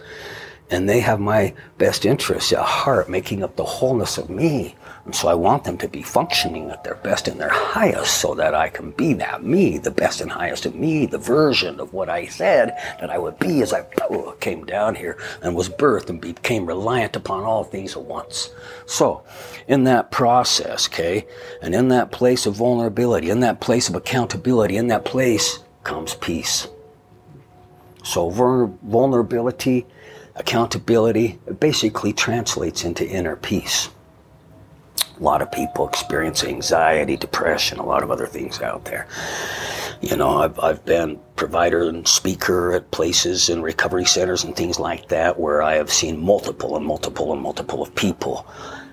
and 0.70 0.88
they 0.88 1.00
have 1.00 1.20
my 1.20 1.54
best 1.78 2.04
interests 2.04 2.52
at 2.52 2.64
heart, 2.64 3.08
making 3.08 3.42
up 3.42 3.56
the 3.56 3.64
wholeness 3.64 4.18
of 4.18 4.28
me. 4.28 4.74
And 5.08 5.16
so 5.16 5.28
I 5.28 5.34
want 5.34 5.64
them 5.64 5.78
to 5.78 5.88
be 5.88 6.02
functioning 6.02 6.68
at 6.68 6.84
their 6.84 6.96
best 6.96 7.28
and 7.28 7.40
their 7.40 7.48
highest 7.48 8.20
so 8.20 8.34
that 8.34 8.54
I 8.54 8.68
can 8.68 8.90
be 8.90 9.14
that 9.14 9.42
me, 9.42 9.78
the 9.78 9.90
best 9.90 10.20
and 10.20 10.30
highest 10.30 10.66
of 10.66 10.74
me, 10.74 11.06
the 11.06 11.16
version 11.16 11.80
of 11.80 11.94
what 11.94 12.10
I 12.10 12.26
said 12.26 12.76
that 13.00 13.08
I 13.08 13.16
would 13.16 13.38
be 13.38 13.62
as 13.62 13.72
I 13.72 13.86
oh, 14.10 14.32
came 14.32 14.66
down 14.66 14.94
here 14.94 15.16
and 15.40 15.56
was 15.56 15.70
birthed 15.70 16.10
and 16.10 16.20
became 16.20 16.66
reliant 16.66 17.16
upon 17.16 17.44
all 17.44 17.64
things 17.64 17.96
at 17.96 18.02
once. 18.02 18.50
So, 18.84 19.24
in 19.66 19.84
that 19.84 20.10
process, 20.10 20.86
okay, 20.88 21.26
and 21.62 21.74
in 21.74 21.88
that 21.88 22.12
place 22.12 22.44
of 22.44 22.56
vulnerability, 22.56 23.30
in 23.30 23.40
that 23.40 23.62
place 23.62 23.88
of 23.88 23.94
accountability, 23.94 24.76
in 24.76 24.88
that 24.88 25.06
place 25.06 25.60
comes 25.84 26.16
peace. 26.16 26.68
So, 28.04 28.28
vulnerability, 28.28 29.86
accountability, 30.34 31.38
basically 31.60 32.12
translates 32.12 32.84
into 32.84 33.08
inner 33.08 33.34
peace 33.34 33.88
a 35.18 35.22
lot 35.22 35.42
of 35.42 35.50
people 35.50 35.88
experience 35.88 36.44
anxiety, 36.44 37.16
depression, 37.16 37.78
a 37.78 37.86
lot 37.86 38.02
of 38.02 38.10
other 38.10 38.26
things 38.26 38.60
out 38.60 38.84
there. 38.84 39.06
You 40.00 40.16
know, 40.16 40.42
I've, 40.42 40.58
I've 40.60 40.84
been 40.84 41.18
provider 41.34 41.88
and 41.88 42.06
speaker 42.06 42.72
at 42.72 42.90
places 42.92 43.48
and 43.48 43.64
recovery 43.64 44.04
centers 44.04 44.44
and 44.44 44.54
things 44.54 44.78
like 44.78 45.08
that 45.08 45.38
where 45.38 45.60
I 45.60 45.74
have 45.74 45.90
seen 45.90 46.18
multiple 46.18 46.76
and 46.76 46.86
multiple 46.86 47.32
and 47.32 47.42
multiple 47.42 47.82
of 47.82 47.94
people 47.94 48.46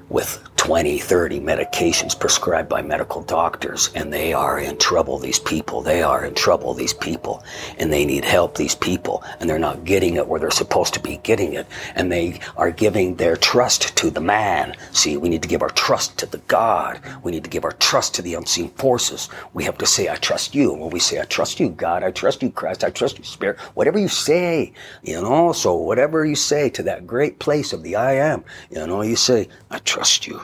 with 0.09 0.41
20, 0.65 0.97
30 0.97 1.41
medications 1.41 2.19
prescribed 2.19 2.67
by 2.67 2.81
medical 2.81 3.21
doctors, 3.21 3.91
and 3.93 4.11
they 4.11 4.33
are 4.33 4.57
in 4.57 4.75
trouble, 4.79 5.19
these 5.19 5.37
people. 5.37 5.83
They 5.83 6.01
are 6.01 6.25
in 6.25 6.33
trouble, 6.33 6.73
these 6.73 6.91
people. 6.91 7.43
And 7.77 7.93
they 7.93 8.03
need 8.03 8.25
help, 8.25 8.55
these 8.55 8.73
people. 8.73 9.23
And 9.39 9.47
they're 9.47 9.59
not 9.59 9.83
getting 9.83 10.15
it 10.15 10.27
where 10.27 10.39
they're 10.39 10.49
supposed 10.49 10.95
to 10.95 10.99
be 10.99 11.17
getting 11.17 11.53
it. 11.53 11.67
And 11.93 12.11
they 12.11 12.39
are 12.57 12.71
giving 12.71 13.13
their 13.13 13.35
trust 13.35 13.95
to 13.97 14.09
the 14.09 14.21
man. 14.21 14.75
See, 14.91 15.17
we 15.17 15.29
need 15.29 15.43
to 15.43 15.47
give 15.47 15.61
our 15.61 15.69
trust 15.69 16.17
to 16.17 16.25
the 16.25 16.39
God. 16.47 16.99
We 17.21 17.31
need 17.31 17.43
to 17.43 17.49
give 17.51 17.63
our 17.63 17.73
trust 17.73 18.15
to 18.15 18.23
the 18.23 18.33
unseen 18.33 18.69
forces. 18.69 19.29
We 19.53 19.65
have 19.65 19.77
to 19.77 19.85
say, 19.85 20.09
I 20.09 20.15
trust 20.15 20.55
you. 20.55 20.73
When 20.73 20.89
we 20.89 20.99
say, 20.99 21.21
I 21.21 21.25
trust 21.25 21.59
you, 21.59 21.69
God, 21.69 22.01
I 22.01 22.09
trust 22.09 22.41
you, 22.41 22.49
Christ, 22.49 22.83
I 22.83 22.89
trust 22.89 23.19
you, 23.19 23.23
Spirit, 23.23 23.59
whatever 23.75 23.99
you 23.99 24.07
say, 24.07 24.73
you 25.03 25.21
know, 25.21 25.53
so 25.53 25.75
whatever 25.75 26.25
you 26.25 26.35
say 26.35 26.71
to 26.71 26.81
that 26.81 27.05
great 27.05 27.37
place 27.37 27.71
of 27.71 27.83
the 27.83 27.95
I 27.95 28.13
am, 28.13 28.43
you 28.71 28.87
know, 28.87 29.03
you 29.03 29.15
say, 29.15 29.47
I 29.69 29.77
trust 29.77 30.25
you. 30.25 30.41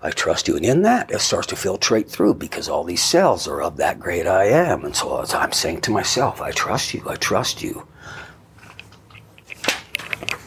I 0.00 0.10
trust 0.10 0.46
you. 0.46 0.56
And 0.56 0.64
in 0.64 0.82
that, 0.82 1.10
it 1.10 1.20
starts 1.20 1.48
to 1.48 1.56
filtrate 1.56 2.08
through 2.08 2.34
because 2.34 2.68
all 2.68 2.84
these 2.84 3.02
cells 3.02 3.48
are 3.48 3.60
of 3.60 3.76
that 3.78 3.98
great 3.98 4.26
I 4.26 4.44
am. 4.44 4.84
And 4.84 4.94
so 4.94 5.24
I'm 5.34 5.52
saying 5.52 5.80
to 5.82 5.90
myself, 5.90 6.40
I 6.40 6.52
trust 6.52 6.94
you, 6.94 7.02
I 7.08 7.16
trust 7.16 7.62
you. 7.62 7.86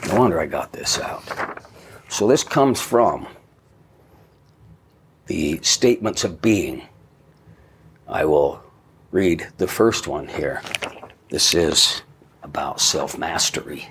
No 0.07 0.19
wonder 0.19 0.39
I 0.39 0.45
got 0.45 0.71
this 0.71 0.99
out. 0.99 1.23
So 2.07 2.27
this 2.27 2.43
comes 2.43 2.79
from 2.81 3.27
the 5.27 5.59
statements 5.61 6.23
of 6.23 6.41
being. 6.41 6.83
I 8.07 8.25
will 8.25 8.61
read 9.11 9.47
the 9.57 9.67
first 9.67 10.07
one 10.07 10.27
here. 10.27 10.61
This 11.29 11.53
is 11.53 12.01
about 12.43 12.81
self 12.81 13.17
mastery. 13.17 13.89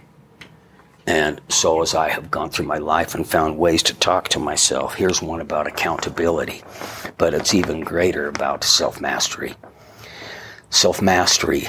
And 1.06 1.40
so, 1.48 1.82
as 1.82 1.94
I 1.94 2.08
have 2.08 2.30
gone 2.30 2.50
through 2.50 2.66
my 2.66 2.78
life 2.78 3.14
and 3.14 3.26
found 3.26 3.58
ways 3.58 3.82
to 3.84 3.94
talk 3.94 4.28
to 4.28 4.38
myself, 4.38 4.94
here's 4.94 5.22
one 5.22 5.40
about 5.40 5.66
accountability, 5.66 6.62
but 7.18 7.34
it's 7.34 7.54
even 7.54 7.80
greater 7.80 8.28
about 8.28 8.64
self 8.64 9.00
mastery. 9.00 9.54
Self 10.68 11.02
mastery 11.02 11.66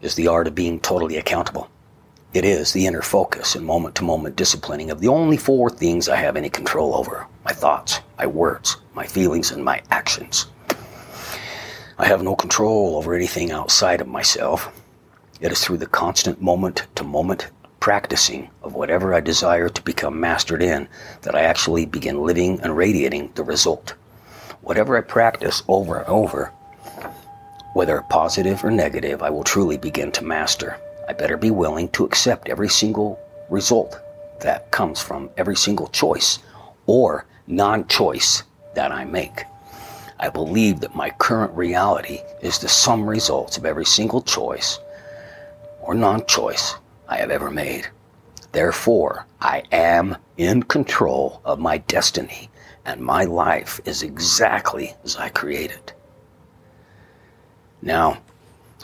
is 0.00 0.14
the 0.14 0.28
art 0.28 0.46
of 0.46 0.54
being 0.54 0.80
totally 0.80 1.16
accountable. 1.16 1.68
It 2.32 2.44
is 2.44 2.72
the 2.72 2.86
inner 2.86 3.02
focus 3.02 3.56
and 3.56 3.66
moment 3.66 3.96
to 3.96 4.04
moment 4.04 4.36
disciplining 4.36 4.90
of 4.90 5.00
the 5.00 5.08
only 5.08 5.36
four 5.36 5.68
things 5.68 6.08
I 6.08 6.16
have 6.16 6.36
any 6.36 6.48
control 6.48 6.94
over 6.94 7.26
my 7.44 7.52
thoughts, 7.52 8.00
my 8.18 8.26
words, 8.26 8.76
my 8.94 9.04
feelings, 9.04 9.50
and 9.50 9.64
my 9.64 9.82
actions. 9.90 10.46
I 11.98 12.06
have 12.06 12.22
no 12.22 12.36
control 12.36 12.96
over 12.96 13.14
anything 13.14 13.50
outside 13.50 14.00
of 14.00 14.06
myself. 14.06 14.72
It 15.40 15.50
is 15.50 15.62
through 15.62 15.78
the 15.78 15.86
constant 15.86 16.40
moment 16.40 16.86
to 16.94 17.04
moment 17.04 17.48
practicing 17.80 18.50
of 18.62 18.74
whatever 18.74 19.14
I 19.14 19.20
desire 19.20 19.70
to 19.70 19.82
become 19.82 20.20
mastered 20.20 20.62
in 20.62 20.86
that 21.22 21.34
I 21.34 21.40
actually 21.40 21.86
begin 21.86 22.22
living 22.22 22.60
and 22.60 22.76
radiating 22.76 23.32
the 23.34 23.42
result. 23.42 23.94
Whatever 24.60 24.96
I 24.98 25.00
practice 25.00 25.62
over 25.66 25.98
and 25.98 26.06
over, 26.06 26.52
whether 27.72 28.02
positive 28.10 28.62
or 28.62 28.70
negative, 28.70 29.22
I 29.22 29.30
will 29.30 29.44
truly 29.44 29.78
begin 29.78 30.12
to 30.12 30.24
master. 30.24 30.76
I 31.08 31.14
better 31.14 31.36
be 31.36 31.50
willing 31.50 31.88
to 31.90 32.04
accept 32.04 32.48
every 32.48 32.68
single 32.68 33.18
result 33.48 33.98
that 34.40 34.70
comes 34.70 35.00
from 35.00 35.30
every 35.36 35.56
single 35.56 35.88
choice 35.88 36.38
or 36.86 37.26
non 37.46 37.86
choice 37.88 38.42
that 38.74 38.92
I 38.92 39.04
make. 39.04 39.44
I 40.18 40.28
believe 40.28 40.80
that 40.80 40.94
my 40.94 41.10
current 41.10 41.52
reality 41.56 42.20
is 42.42 42.58
the 42.58 42.68
sum 42.68 43.08
results 43.08 43.56
of 43.56 43.64
every 43.64 43.86
single 43.86 44.20
choice 44.20 44.78
or 45.80 45.94
non 45.94 46.26
choice 46.26 46.74
I 47.10 47.16
have 47.18 47.30
ever 47.30 47.50
made. 47.50 47.88
Therefore, 48.52 49.26
I 49.40 49.64
am 49.72 50.16
in 50.36 50.62
control 50.62 51.42
of 51.44 51.58
my 51.58 51.78
destiny, 51.78 52.48
and 52.86 53.00
my 53.00 53.24
life 53.24 53.80
is 53.84 54.02
exactly 54.04 54.94
as 55.04 55.16
I 55.16 55.28
created. 55.28 55.92
Now, 57.82 58.22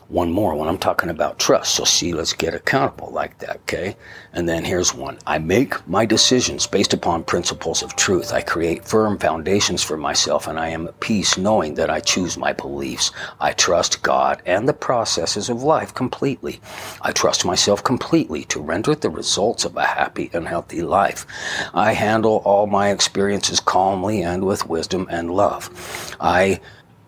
one 0.08 0.30
more 0.30 0.54
when 0.54 0.68
I'm 0.68 0.78
talking 0.78 1.10
about 1.10 1.38
trust. 1.38 1.74
So, 1.74 1.84
see, 1.84 2.12
let's 2.12 2.32
get 2.32 2.54
accountable 2.54 3.10
like 3.10 3.38
that, 3.38 3.56
okay? 3.56 3.96
And 4.32 4.48
then 4.48 4.64
here's 4.64 4.94
one 4.94 5.18
I 5.26 5.38
make 5.38 5.86
my 5.88 6.06
decisions 6.06 6.66
based 6.66 6.94
upon 6.94 7.24
principles 7.24 7.82
of 7.82 7.96
truth. 7.96 8.32
I 8.32 8.42
create 8.42 8.84
firm 8.84 9.18
foundations 9.18 9.82
for 9.82 9.96
myself, 9.96 10.46
and 10.46 10.60
I 10.60 10.68
am 10.68 10.86
at 10.86 11.00
peace 11.00 11.36
knowing 11.36 11.74
that 11.74 11.90
I 11.90 12.00
choose 12.00 12.38
my 12.38 12.52
beliefs. 12.52 13.10
I 13.40 13.52
trust 13.52 14.02
God 14.02 14.42
and 14.46 14.68
the 14.68 14.72
processes 14.72 15.48
of 15.48 15.64
life 15.64 15.92
completely. 15.92 16.60
I 17.02 17.10
trust 17.10 17.44
myself 17.44 17.82
completely 17.82 18.44
to 18.44 18.60
render 18.60 18.94
the 18.94 19.10
results 19.10 19.64
of 19.64 19.76
a 19.76 19.86
happy 19.86 20.30
and 20.32 20.46
healthy 20.46 20.82
life. 20.82 21.26
I 21.74 21.92
handle 21.92 22.42
all 22.44 22.66
my 22.66 22.90
experiences 22.90 23.58
calmly 23.58 24.22
and 24.22 24.44
with 24.44 24.68
wisdom 24.68 25.08
and 25.10 25.30
love. 25.30 26.14
I 26.20 26.60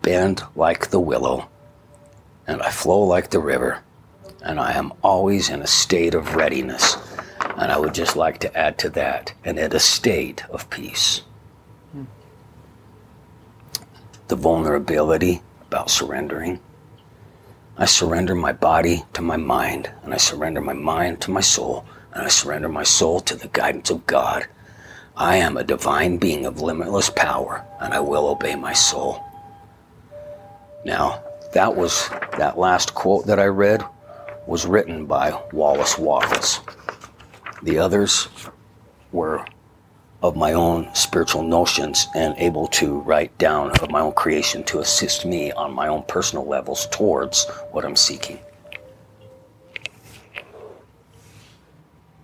bend 0.03 0.43
like 0.57 0.91
the 0.91 1.01
willow 1.01 1.49
and 2.49 2.63
I 2.63 2.71
flow 2.71 3.05
like 3.05 3.31
the 3.31 3.39
river, 3.39 3.85
and 4.43 4.59
I 4.59 4.73
am 4.73 4.93
always 5.03 5.51
in 5.51 5.63
a 5.63 5.67
state 5.67 6.15
of 6.15 6.35
readiness. 6.35 6.97
And 7.57 7.71
I 7.71 7.79
would 7.79 7.95
just 7.95 8.17
like 8.17 8.39
to 8.41 8.57
add 8.57 8.79
to 8.79 8.91
that, 8.91 9.35
and 9.45 9.59
in 9.59 9.73
a 9.73 9.79
state 9.79 10.45
of 10.49 10.71
peace. 10.71 11.23
The 14.29 14.37
vulnerability 14.37 15.43
about 15.67 15.91
surrendering. 15.91 16.61
I 17.77 17.85
surrender 17.85 18.35
my 18.35 18.53
body 18.53 19.05
to 19.13 19.23
my 19.23 19.37
mind, 19.37 19.91
and 20.03 20.15
I 20.15 20.17
surrender 20.17 20.61
my 20.61 20.73
mind 20.73 21.21
to 21.23 21.31
my 21.31 21.41
soul, 21.41 21.85
and 22.15 22.25
I 22.25 22.29
surrender 22.29 22.69
my 22.69 22.83
soul 22.83 23.21
to 23.21 23.37
the 23.37 23.49
guidance 23.49 23.91
of 23.91 24.07
God. 24.07 24.47
I 25.17 25.37
am 25.37 25.57
a 25.57 25.65
divine 25.65 26.17
being 26.17 26.47
of 26.47 26.63
limitless 26.63 27.11
power, 27.11 27.65
and 27.81 27.93
I 27.93 28.01
will 28.01 28.29
obey 28.29 28.55
my 28.55 28.73
soul. 28.73 29.23
Now, 30.85 31.23
that 31.53 31.75
was 31.75 32.09
that 32.37 32.59
last 32.59 32.95
quote 32.95 33.27
that 33.27 33.41
I 33.41 33.47
read 33.47 33.85
was 34.47 34.67
written 34.67 35.07
by 35.07 35.39
Wallace 35.53 35.99
Wattles. 35.99 36.61
The 37.63 37.79
others 37.79 38.29
were 39.13 39.45
of 40.23 40.37
my 40.37 40.53
own 40.53 40.93
spiritual 40.95 41.43
notions 41.43 42.07
and 42.15 42.35
able 42.39 42.67
to 42.67 42.99
write 43.01 43.37
down 43.39 43.71
of 43.81 43.91
my 43.91 44.01
own 44.01 44.13
creation 44.13 44.65
to 44.65 44.81
assist 44.81 45.25
me 45.25 45.53
on 45.53 45.73
my 45.73 45.87
own 45.89 46.03
personal 46.09 46.45
levels 46.45 46.89
towards 46.91 47.49
what 47.71 47.85
I'm 47.85 47.97
seeking. 47.97 48.39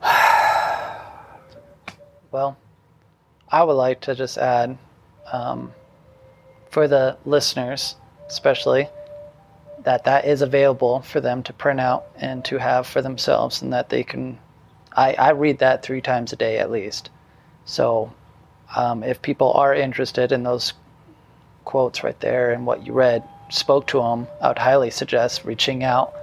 Well, 2.30 2.56
I 3.48 3.62
would 3.62 3.74
like 3.74 4.00
to 4.00 4.14
just 4.16 4.38
add 4.38 4.76
um, 5.32 5.72
for 6.68 6.88
the 6.88 7.16
listeners, 7.24 7.94
especially, 8.26 8.88
that 9.84 10.04
that 10.04 10.24
is 10.24 10.42
available 10.42 11.00
for 11.02 11.20
them 11.20 11.42
to 11.42 11.52
print 11.52 11.80
out 11.80 12.06
and 12.16 12.44
to 12.44 12.58
have 12.58 12.86
for 12.86 13.02
themselves 13.02 13.62
and 13.62 13.72
that 13.72 13.88
they 13.88 14.02
can 14.02 14.38
i, 14.96 15.14
I 15.14 15.30
read 15.30 15.58
that 15.58 15.82
three 15.82 16.00
times 16.00 16.32
a 16.32 16.36
day 16.36 16.58
at 16.58 16.70
least. 16.70 17.10
So 17.66 18.12
um, 18.76 19.02
if 19.02 19.22
people 19.22 19.52
are 19.52 19.74
interested 19.74 20.32
in 20.32 20.42
those 20.42 20.74
quotes 21.64 22.04
right 22.04 22.18
there 22.20 22.52
and 22.52 22.66
what 22.66 22.86
you 22.86 22.92
read 22.92 23.22
spoke 23.50 23.86
to 23.86 23.98
them 23.98 24.26
i 24.40 24.48
would 24.48 24.58
highly 24.58 24.90
suggest 24.90 25.44
reaching 25.44 25.84
out 25.84 26.14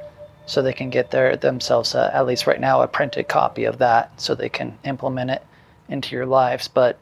so 0.45 0.61
they 0.61 0.73
can 0.73 0.89
get 0.89 1.11
their 1.11 1.35
themselves 1.37 1.95
uh, 1.95 2.11
at 2.13 2.25
least 2.25 2.47
right 2.47 2.59
now 2.59 2.81
a 2.81 2.87
printed 2.87 3.27
copy 3.27 3.63
of 3.63 3.77
that 3.77 4.11
so 4.19 4.35
they 4.35 4.49
can 4.49 4.77
implement 4.83 5.31
it 5.31 5.43
into 5.87 6.15
your 6.15 6.25
lives. 6.25 6.67
But 6.67 6.99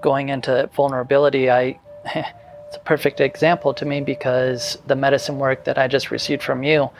going 0.00 0.28
into 0.28 0.70
vulnerability 0.74 1.50
i 1.50 1.78
It's 2.68 2.76
a 2.76 2.80
perfect 2.80 3.20
example 3.20 3.72
to 3.74 3.86
me 3.86 4.02
because 4.02 4.78
the 4.86 4.94
medicine 4.94 5.38
work 5.38 5.64
that 5.64 5.78
I 5.78 5.88
just 5.88 6.10
received 6.10 6.42
from 6.42 6.62
you, 6.62 6.90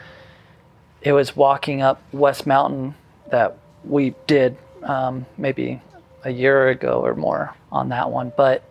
it 1.01 1.13
was 1.13 1.35
walking 1.35 1.81
up 1.81 2.01
West 2.11 2.47
Mountain 2.47 2.95
that 3.29 3.55
we 3.83 4.15
did 4.25 4.57
um, 4.81 5.27
maybe 5.37 5.81
a 6.23 6.31
year 6.31 6.69
ago 6.69 7.05
or 7.05 7.15
more 7.15 7.55
on 7.71 7.89
that 7.89 8.09
one. 8.09 8.33
But 8.35 8.63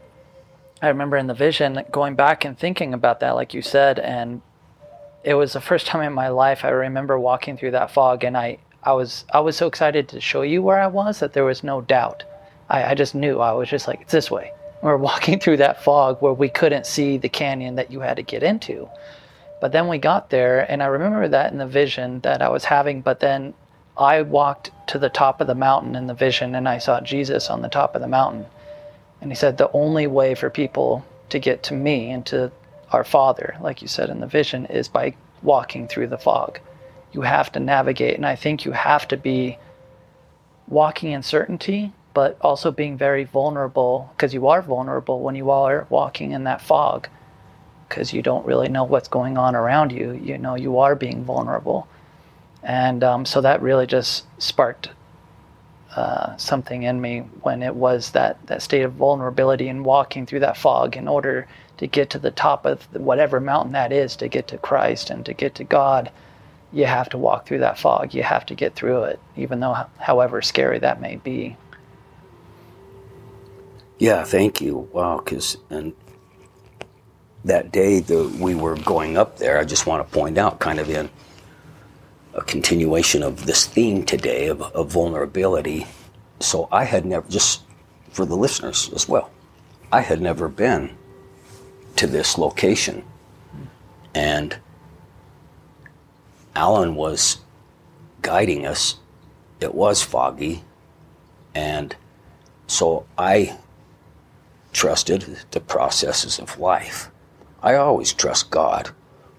I 0.82 0.88
remember 0.88 1.16
in 1.16 1.28
the 1.28 1.34
vision 1.34 1.84
going 1.92 2.16
back 2.16 2.44
and 2.44 2.58
thinking 2.58 2.92
about 2.94 3.20
that, 3.20 3.36
like 3.36 3.54
you 3.54 3.62
said, 3.62 4.00
and 4.00 4.42
it 5.22 5.34
was 5.34 5.52
the 5.52 5.60
first 5.60 5.86
time 5.86 6.02
in 6.02 6.12
my 6.12 6.28
life 6.28 6.64
I 6.64 6.70
remember 6.70 7.18
walking 7.18 7.56
through 7.56 7.72
that 7.72 7.90
fog, 7.92 8.24
and 8.24 8.36
I, 8.36 8.58
I 8.82 8.92
was 8.92 9.24
I 9.32 9.40
was 9.40 9.56
so 9.56 9.66
excited 9.66 10.08
to 10.08 10.20
show 10.20 10.42
you 10.42 10.62
where 10.62 10.80
I 10.80 10.86
was 10.86 11.20
that 11.20 11.32
there 11.32 11.44
was 11.44 11.62
no 11.62 11.80
doubt. 11.80 12.24
I, 12.68 12.84
I 12.84 12.94
just 12.94 13.14
knew 13.14 13.40
I 13.40 13.52
was 13.52 13.68
just 13.68 13.86
like 13.86 14.00
it's 14.00 14.12
this 14.12 14.30
way. 14.30 14.52
We're 14.82 14.96
walking 14.96 15.38
through 15.40 15.58
that 15.58 15.82
fog 15.82 16.20
where 16.20 16.32
we 16.32 16.48
couldn't 16.48 16.86
see 16.86 17.18
the 17.18 17.28
canyon 17.28 17.76
that 17.76 17.90
you 17.90 18.00
had 18.00 18.16
to 18.16 18.22
get 18.22 18.42
into. 18.42 18.88
But 19.60 19.72
then 19.72 19.88
we 19.88 19.98
got 19.98 20.30
there, 20.30 20.70
and 20.70 20.82
I 20.82 20.86
remember 20.86 21.26
that 21.28 21.52
in 21.52 21.58
the 21.58 21.66
vision 21.66 22.20
that 22.20 22.42
I 22.42 22.48
was 22.48 22.64
having. 22.64 23.00
But 23.00 23.20
then 23.20 23.54
I 23.96 24.22
walked 24.22 24.70
to 24.88 24.98
the 24.98 25.08
top 25.08 25.40
of 25.40 25.48
the 25.48 25.54
mountain 25.54 25.96
in 25.96 26.06
the 26.06 26.14
vision, 26.14 26.54
and 26.54 26.68
I 26.68 26.78
saw 26.78 27.00
Jesus 27.00 27.50
on 27.50 27.62
the 27.62 27.68
top 27.68 27.94
of 27.94 28.00
the 28.00 28.08
mountain. 28.08 28.46
And 29.20 29.32
he 29.32 29.36
said, 29.36 29.56
The 29.56 29.70
only 29.72 30.06
way 30.06 30.36
for 30.36 30.48
people 30.48 31.04
to 31.30 31.38
get 31.40 31.64
to 31.64 31.74
me 31.74 32.10
and 32.10 32.24
to 32.26 32.52
our 32.92 33.04
Father, 33.04 33.56
like 33.60 33.82
you 33.82 33.88
said 33.88 34.10
in 34.10 34.20
the 34.20 34.26
vision, 34.26 34.66
is 34.66 34.88
by 34.88 35.14
walking 35.42 35.88
through 35.88 36.06
the 36.06 36.18
fog. 36.18 36.60
You 37.12 37.22
have 37.22 37.50
to 37.52 37.60
navigate, 37.60 38.14
and 38.14 38.26
I 38.26 38.36
think 38.36 38.64
you 38.64 38.72
have 38.72 39.08
to 39.08 39.16
be 39.16 39.58
walking 40.68 41.12
in 41.12 41.22
certainty, 41.22 41.92
but 42.18 42.36
also 42.40 42.72
being 42.72 42.96
very 42.96 43.22
vulnerable 43.22 44.12
because 44.16 44.34
you 44.34 44.48
are 44.48 44.60
vulnerable 44.60 45.20
when 45.20 45.36
you 45.36 45.50
are 45.52 45.86
walking 45.88 46.32
in 46.32 46.42
that 46.42 46.60
fog 46.60 47.08
because 47.88 48.12
you 48.12 48.22
don't 48.22 48.44
really 48.44 48.68
know 48.68 48.82
what's 48.82 49.06
going 49.06 49.38
on 49.38 49.54
around 49.54 49.92
you. 49.92 50.14
You 50.14 50.36
know, 50.36 50.56
you 50.56 50.80
are 50.80 50.96
being 50.96 51.22
vulnerable. 51.22 51.86
And 52.64 53.04
um, 53.04 53.24
so 53.24 53.40
that 53.42 53.62
really 53.62 53.86
just 53.86 54.24
sparked 54.42 54.88
uh, 55.94 56.36
something 56.38 56.82
in 56.82 57.00
me 57.00 57.20
when 57.42 57.62
it 57.62 57.76
was 57.76 58.10
that, 58.10 58.44
that 58.48 58.62
state 58.62 58.82
of 58.82 58.94
vulnerability 58.94 59.68
and 59.68 59.84
walking 59.84 60.26
through 60.26 60.40
that 60.40 60.56
fog 60.56 60.96
in 60.96 61.06
order 61.06 61.46
to 61.76 61.86
get 61.86 62.10
to 62.10 62.18
the 62.18 62.32
top 62.32 62.66
of 62.66 62.82
whatever 62.96 63.38
mountain 63.38 63.74
that 63.74 63.92
is, 63.92 64.16
to 64.16 64.26
get 64.26 64.48
to 64.48 64.58
Christ 64.58 65.08
and 65.08 65.24
to 65.24 65.34
get 65.34 65.54
to 65.54 65.62
God. 65.62 66.10
You 66.72 66.86
have 66.86 67.10
to 67.10 67.16
walk 67.16 67.46
through 67.46 67.60
that 67.60 67.78
fog. 67.78 68.12
You 68.12 68.24
have 68.24 68.44
to 68.46 68.56
get 68.56 68.74
through 68.74 69.04
it, 69.04 69.20
even 69.36 69.60
though, 69.60 69.86
however 69.98 70.42
scary 70.42 70.80
that 70.80 71.00
may 71.00 71.14
be. 71.14 71.56
Yeah, 73.98 74.22
thank 74.24 74.60
you. 74.60 74.88
Wow, 74.92 75.18
because 75.18 75.56
and 75.70 75.92
that 77.44 77.72
day 77.72 78.00
that 78.00 78.36
we 78.40 78.54
were 78.54 78.76
going 78.76 79.16
up 79.16 79.38
there, 79.38 79.58
I 79.58 79.64
just 79.64 79.86
want 79.86 80.06
to 80.06 80.14
point 80.14 80.38
out, 80.38 80.60
kind 80.60 80.78
of 80.78 80.88
in 80.88 81.10
a 82.34 82.42
continuation 82.42 83.22
of 83.22 83.46
this 83.46 83.66
theme 83.66 84.04
today 84.04 84.46
of, 84.46 84.62
of 84.62 84.92
vulnerability. 84.92 85.86
So 86.40 86.68
I 86.70 86.84
had 86.84 87.04
never, 87.04 87.28
just 87.28 87.62
for 88.10 88.24
the 88.24 88.36
listeners 88.36 88.90
as 88.94 89.08
well, 89.08 89.30
I 89.90 90.00
had 90.00 90.20
never 90.20 90.48
been 90.48 90.96
to 91.96 92.06
this 92.06 92.38
location. 92.38 93.04
And 94.14 94.56
Alan 96.54 96.94
was 96.94 97.38
guiding 98.22 98.66
us. 98.66 98.96
It 99.60 99.74
was 99.74 100.02
foggy. 100.02 100.62
And 101.54 101.96
so 102.68 103.06
I 103.16 103.56
trusted 104.78 105.36
the 105.50 105.58
processes 105.58 106.38
of 106.38 106.56
life. 106.60 107.10
I 107.64 107.74
always 107.74 108.12
trust 108.12 108.52
God, 108.52 108.90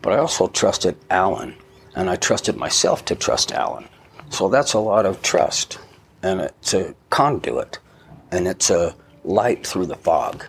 but 0.02 0.12
I 0.12 0.18
also 0.18 0.48
trusted 0.48 0.98
Alan 1.10 1.56
and 1.96 2.10
I 2.10 2.18
trusted 2.18 2.58
myself 2.58 3.06
to 3.06 3.16
trust 3.16 3.54
Alan. 3.54 3.88
So 4.32 4.50
that's 4.50 4.74
a 4.74 4.80
lot 4.80 5.06
of 5.06 5.22
trust, 5.22 5.80
and 6.22 6.42
it's 6.42 6.74
a 6.74 6.94
conduit, 7.10 7.80
and 8.34 8.50
it's 8.50 8.70
a 8.70 8.94
light 9.24 9.66
through 9.66 9.86
the 9.86 9.96
fog. 9.96 10.44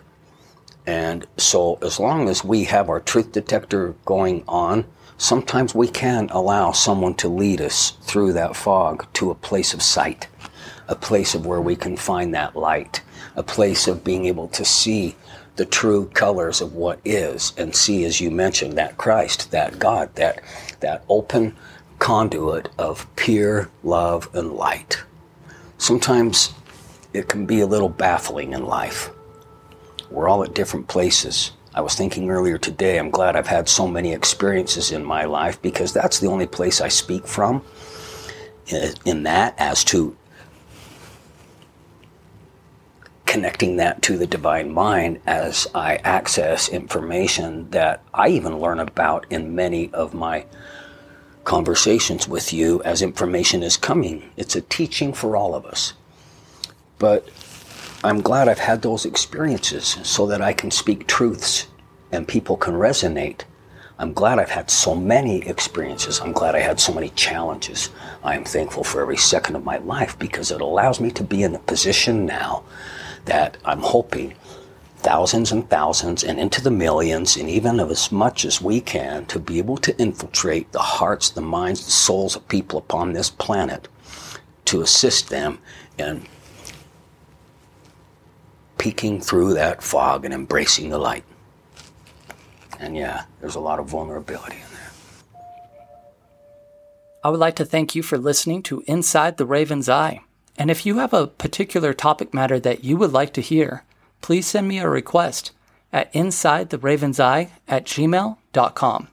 And 0.85 1.25
so, 1.37 1.79
as 1.81 1.97
long 1.97 2.27
as 2.27 2.43
we 2.43 2.65
have 2.65 2.89
our 2.89 2.99
truth 2.99 3.31
detector 3.31 3.95
going 4.03 4.43
on, 4.45 4.83
sometimes 5.17 5.73
we 5.73 5.87
can 5.87 6.27
allow 6.31 6.73
someone 6.73 7.13
to 7.15 7.29
lead 7.29 7.61
us 7.61 7.91
through 8.01 8.33
that 8.33 8.57
fog 8.57 9.07
to 9.13 9.31
a 9.31 9.35
place 9.35 9.73
of 9.73 9.81
sight, 9.81 10.27
a 10.89 10.95
place 10.95 11.33
of 11.33 11.45
where 11.45 11.61
we 11.61 11.77
can 11.77 11.95
find 11.95 12.33
that 12.33 12.57
light, 12.57 13.01
a 13.35 13.43
place 13.43 13.87
of 13.87 14.03
being 14.03 14.25
able 14.25 14.47
to 14.49 14.65
see 14.65 15.15
the 15.55 15.65
true 15.65 16.07
colors 16.13 16.61
of 16.61 16.73
what 16.73 16.99
is 17.05 17.53
and 17.57 17.75
see, 17.75 18.05
as 18.05 18.21
you 18.21 18.31
mentioned, 18.31 18.77
that 18.77 18.97
Christ, 18.97 19.51
that 19.51 19.79
God, 19.79 20.13
that, 20.15 20.41
that 20.79 21.03
open 21.09 21.55
conduit 21.99 22.69
of 22.77 23.07
pure 23.15 23.69
love 23.83 24.29
and 24.33 24.53
light. 24.53 25.03
Sometimes 25.77 26.53
it 27.13 27.27
can 27.27 27.45
be 27.45 27.59
a 27.59 27.67
little 27.67 27.89
baffling 27.89 28.53
in 28.53 28.65
life. 28.65 29.09
We're 30.09 30.27
all 30.27 30.43
at 30.43 30.55
different 30.55 30.87
places. 30.87 31.51
I 31.73 31.81
was 31.81 31.95
thinking 31.95 32.29
earlier 32.29 32.57
today, 32.57 32.97
I'm 32.97 33.11
glad 33.11 33.35
I've 33.35 33.47
had 33.47 33.69
so 33.69 33.87
many 33.87 34.13
experiences 34.13 34.91
in 34.91 35.05
my 35.05 35.25
life 35.25 35.61
because 35.61 35.93
that's 35.93 36.19
the 36.19 36.27
only 36.27 36.47
place 36.47 36.81
I 36.81 36.89
speak 36.89 37.25
from 37.27 37.63
eh, 38.69 38.93
in 39.05 39.23
that 39.23 39.55
as 39.57 39.83
to 39.85 40.17
connecting 43.31 43.77
that 43.77 44.01
to 44.01 44.17
the 44.17 44.27
divine 44.27 44.69
mind 44.73 45.17
as 45.25 45.65
I 45.73 45.95
access 46.03 46.67
information 46.67 47.69
that 47.69 48.03
I 48.13 48.27
even 48.27 48.59
learn 48.59 48.77
about 48.77 49.25
in 49.29 49.55
many 49.55 49.89
of 49.93 50.13
my 50.13 50.45
conversations 51.45 52.27
with 52.27 52.51
you 52.51 52.83
as 52.83 53.01
information 53.01 53.63
is 53.63 53.77
coming. 53.77 54.29
It's 54.35 54.57
a 54.57 54.61
teaching 54.61 55.13
for 55.13 55.37
all 55.37 55.55
of 55.55 55.65
us. 55.65 55.93
But 56.99 57.29
I'm 58.03 58.19
glad 58.19 58.49
I've 58.49 58.59
had 58.59 58.81
those 58.81 59.05
experiences 59.05 59.97
so 60.03 60.27
that 60.27 60.41
I 60.41 60.51
can 60.51 60.69
speak 60.69 61.07
truths 61.07 61.67
and 62.11 62.27
people 62.27 62.57
can 62.57 62.73
resonate. 62.73 63.43
I'm 63.97 64.11
glad 64.11 64.39
I've 64.39 64.49
had 64.49 64.69
so 64.69 64.93
many 64.93 65.47
experiences. 65.47 66.19
I'm 66.19 66.33
glad 66.33 66.53
I 66.53 66.59
had 66.59 66.81
so 66.81 66.93
many 66.93 67.11
challenges. 67.11 67.91
I 68.25 68.35
am 68.35 68.43
thankful 68.43 68.83
for 68.83 68.99
every 68.99 69.15
second 69.15 69.55
of 69.55 69.63
my 69.63 69.77
life 69.77 70.19
because 70.19 70.51
it 70.51 70.59
allows 70.59 70.99
me 70.99 71.11
to 71.11 71.23
be 71.23 71.43
in 71.43 71.55
a 71.55 71.59
position 71.59 72.25
now 72.25 72.65
that 73.25 73.57
I'm 73.65 73.79
hoping 73.79 74.33
thousands 74.97 75.51
and 75.51 75.67
thousands 75.69 76.23
and 76.23 76.39
into 76.39 76.61
the 76.61 76.71
millions 76.71 77.35
and 77.35 77.49
even 77.49 77.79
of 77.79 77.89
as 77.89 78.11
much 78.11 78.45
as 78.45 78.61
we 78.61 78.79
can 78.79 79.25
to 79.25 79.39
be 79.39 79.57
able 79.57 79.77
to 79.77 79.97
infiltrate 79.97 80.71
the 80.71 80.79
hearts, 80.79 81.31
the 81.31 81.41
minds, 81.41 81.85
the 81.85 81.91
souls 81.91 82.35
of 82.35 82.47
people 82.47 82.77
upon 82.77 83.13
this 83.13 83.29
planet 83.29 83.87
to 84.65 84.81
assist 84.81 85.29
them 85.29 85.59
in 85.97 86.25
peeking 88.77 89.19
through 89.19 89.53
that 89.53 89.83
fog 89.83 90.23
and 90.25 90.33
embracing 90.33 90.89
the 90.89 90.97
light. 90.97 91.23
And 92.79 92.95
yeah, 92.95 93.25
there's 93.39 93.55
a 93.55 93.59
lot 93.59 93.79
of 93.79 93.87
vulnerability 93.87 94.55
in 94.55 94.73
there. 94.73 94.91
I 97.23 97.29
would 97.29 97.39
like 97.39 97.55
to 97.57 97.65
thank 97.65 97.95
you 97.95 98.01
for 98.01 98.17
listening 98.17 98.63
to 98.63 98.83
Inside 98.87 99.37
the 99.37 99.45
Raven's 99.45 99.89
Eye. 99.89 100.21
And 100.61 100.69
if 100.69 100.85
you 100.85 100.99
have 100.99 101.11
a 101.11 101.25
particular 101.25 101.91
topic 101.91 102.35
matter 102.35 102.59
that 102.59 102.83
you 102.83 102.95
would 102.95 103.11
like 103.11 103.33
to 103.33 103.41
hear, 103.41 103.83
please 104.21 104.45
send 104.45 104.67
me 104.67 104.77
a 104.77 104.87
request 104.87 105.49
at 105.91 106.13
insidetheravenseye 106.13 107.49
at 107.67 107.85
gmail.com. 107.85 109.07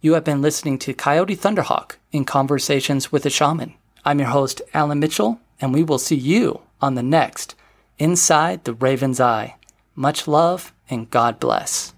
You 0.00 0.12
have 0.12 0.22
been 0.22 0.40
listening 0.40 0.78
to 0.78 0.94
Coyote 0.94 1.34
Thunderhawk 1.34 1.96
in 2.12 2.24
Conversations 2.24 3.10
with 3.10 3.26
a 3.26 3.30
Shaman. 3.30 3.74
I'm 4.04 4.20
your 4.20 4.28
host, 4.28 4.62
Alan 4.72 5.00
Mitchell, 5.00 5.40
and 5.60 5.74
we 5.74 5.82
will 5.82 5.98
see 5.98 6.14
you 6.14 6.60
on 6.80 6.94
the 6.94 7.02
next 7.02 7.56
Inside 7.98 8.62
the 8.62 8.74
Raven's 8.74 9.18
Eye. 9.18 9.56
Much 9.96 10.28
love 10.28 10.72
and 10.88 11.10
God 11.10 11.40
bless. 11.40 11.92